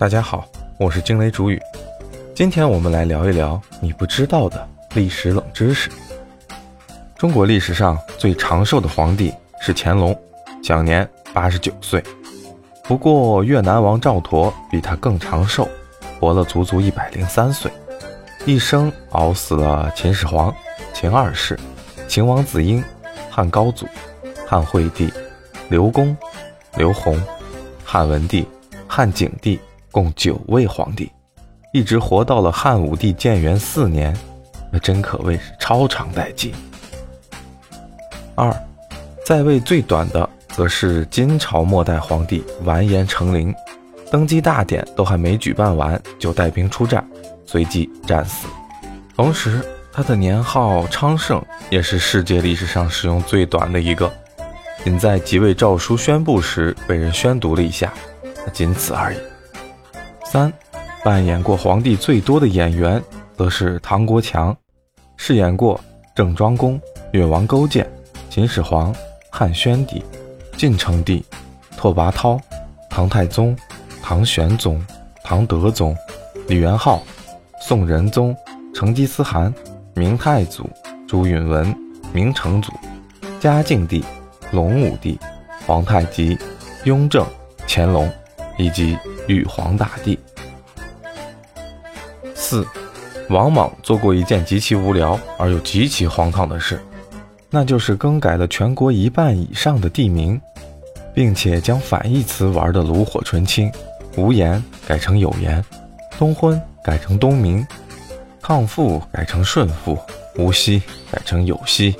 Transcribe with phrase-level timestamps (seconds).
[0.00, 1.60] 大家好，我是惊雷主语。
[2.34, 5.90] 今天我们来聊一聊你不知道的历史冷知识。
[7.18, 9.30] 中国历史上最长寿的皇帝
[9.60, 10.18] 是乾隆，
[10.62, 12.02] 享年八十九岁。
[12.84, 15.68] 不过越南王赵佗比他更长寿，
[16.18, 17.70] 活了足足一百零三岁，
[18.46, 20.50] 一生熬死了秦始皇、
[20.94, 21.60] 秦二世、
[22.08, 22.82] 秦王子婴、
[23.28, 23.86] 汉高祖、
[24.48, 25.12] 汉惠帝、
[25.68, 26.16] 刘公、
[26.78, 27.22] 刘弘、
[27.84, 28.48] 汉文帝、
[28.88, 29.60] 汉景帝。
[29.90, 31.10] 共九位皇帝，
[31.72, 34.16] 一直活到了汉武帝建元四年，
[34.72, 36.54] 那真可谓是超长待机。
[38.34, 38.54] 二，
[39.26, 43.54] 在位最短的则是金朝末代皇帝完颜成陵，
[44.10, 47.06] 登基大典都还没举办完就带兵出战，
[47.44, 48.46] 随即战死。
[49.16, 54.10] 同时，他的年号昌盛也是世界历史上使用最短的一个，
[54.82, 57.92] 仅在即位诏书宣布时被人宣读了一下，
[58.52, 59.18] 仅此而已。
[60.30, 60.52] 三，
[61.02, 63.02] 扮演过皇帝最多的演员
[63.36, 64.56] 则是唐国强，
[65.16, 65.80] 饰演过
[66.14, 67.90] 郑庄公、越王勾践、
[68.28, 68.94] 秦始皇、
[69.28, 70.00] 汉宣帝、
[70.56, 71.24] 晋成帝、
[71.76, 72.38] 拓跋焘、
[72.88, 73.56] 唐太宗、
[74.00, 74.80] 唐玄宗、
[75.24, 75.96] 唐德宗、
[76.46, 77.02] 李元昊、
[77.60, 78.32] 宋仁宗、
[78.72, 79.52] 成吉思汗、
[79.96, 80.70] 明太祖、
[81.08, 81.74] 朱允文、
[82.12, 82.72] 明成祖、
[83.40, 84.04] 嘉靖帝、
[84.52, 85.18] 隆武帝、
[85.66, 86.38] 皇太极、
[86.84, 87.26] 雍正、
[87.66, 88.08] 乾隆，
[88.56, 88.96] 以及。
[89.26, 90.18] 玉皇大帝。
[92.34, 92.66] 四，
[93.28, 96.80] 王莽做过一件极其无聊而又极其荒唐的事，
[97.48, 100.40] 那就是更改了全国一半以上的地名，
[101.14, 103.70] 并且将反义词玩得炉火纯青，
[104.16, 105.64] 无言改成有言，
[106.18, 107.64] 东昏改成东明，
[108.42, 109.98] 抗父改成顺父，
[110.36, 111.94] 无锡改成有锡，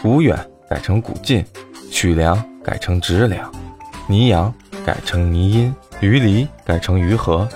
[0.00, 1.44] 古远改成古晋，
[1.90, 3.52] 曲梁改成直梁，
[4.06, 4.54] 泥阳
[4.86, 5.74] 改成泥阴。
[6.00, 7.48] 于离改成于和。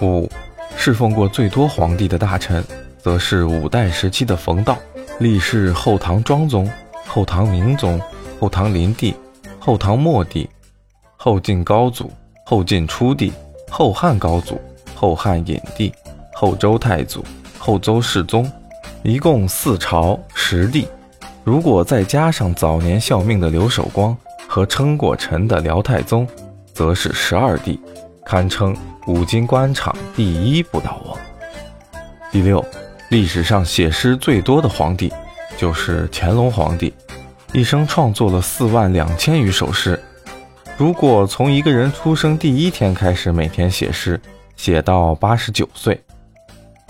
[0.00, 0.28] 五，
[0.76, 2.62] 侍奉过最多皇帝的大臣，
[2.98, 4.76] 则是五代时期的冯道，
[5.20, 6.68] 历仕后唐庄宗、
[7.06, 8.00] 后唐明宗、
[8.40, 9.14] 后唐灵帝、
[9.60, 10.48] 后唐末帝、
[11.16, 12.10] 后晋高祖、
[12.44, 13.32] 后晋初帝、
[13.70, 14.60] 后汉高祖、
[14.94, 15.92] 后汉隐帝、
[16.34, 17.24] 后周太祖、
[17.58, 18.50] 后周世宗，
[19.04, 20.88] 一共四朝十帝。
[21.44, 24.16] 如果再加上早年效命的刘守光
[24.48, 26.26] 和称过臣的辽太宗。
[26.72, 27.80] 则是十二帝，
[28.24, 31.16] 堪称古今官场第一不倒翁。
[32.30, 32.64] 第六，
[33.10, 35.12] 历史上写诗最多的皇帝
[35.56, 36.92] 就是乾隆皇帝，
[37.52, 40.00] 一生创作了四万两千余首诗。
[40.78, 44.18] 如果从一个人出生第一天开始每天写诗，
[44.56, 46.02] 写到八十九岁，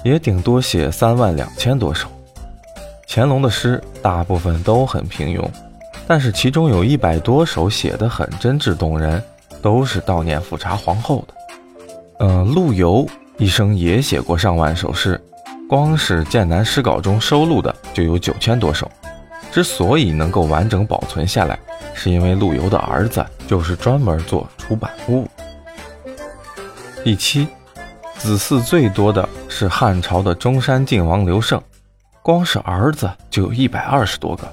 [0.04, 2.08] 也顶多写三万两千多首。
[3.08, 5.44] 乾隆的诗大部分都很平庸，
[6.06, 9.22] 但是其中有一百多首写得很真挚动人。
[9.62, 11.34] 都是悼念富察皇后的。
[12.18, 13.06] 嗯，陆游
[13.38, 15.18] 一生也写过上万首诗，
[15.68, 18.90] 光是《剑南诗稿》中收录的就有九千多首。
[19.50, 21.58] 之所以能够完整保存下来，
[21.92, 25.28] 是因为陆游的儿子就是专门做出版物。
[27.04, 27.46] 第七，
[28.16, 31.60] 子嗣最多的是汉朝的中山靖王刘胜，
[32.22, 34.50] 光是儿子就有一百二十多个。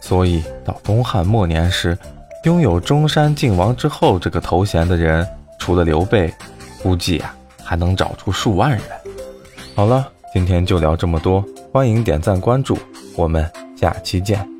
[0.00, 1.98] 所以到东汉末年时，
[2.44, 5.26] 拥有中山靖王之后这个头衔的人，
[5.58, 6.32] 除了刘备，
[6.82, 8.80] 估计啊还能找出数万人。
[9.74, 12.78] 好了，今天就聊这么多，欢迎点赞关注，
[13.14, 14.59] 我们下期见。